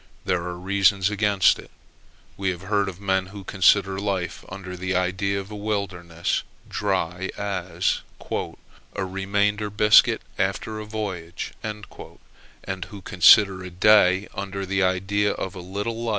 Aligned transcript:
There 0.25 0.41
are 0.45 0.57
reasons 0.57 1.11
against 1.11 1.59
it. 1.59 1.69
We 2.35 2.49
have 2.49 2.63
heard 2.63 2.89
of 2.89 2.99
men 2.99 3.27
who 3.27 3.43
consider 3.43 3.99
life 3.99 4.43
under 4.49 4.75
the 4.75 4.95
idea 4.95 5.39
of 5.39 5.51
a 5.51 5.55
wilderness 5.55 6.41
dry 6.67 7.29
as 7.37 8.01
"a 8.31 9.05
remainder 9.05 9.69
biscuit 9.69 10.23
after 10.39 10.79
a 10.79 10.85
voyage:" 10.85 11.53
and 11.61 11.85
who 12.85 13.01
consider 13.03 13.63
a 13.63 13.69
day 13.69 14.27
under 14.33 14.65
the 14.65 14.81
idea 14.81 15.33
of 15.33 15.53
a 15.53 15.59
little 15.61 16.01
life. 16.03 16.09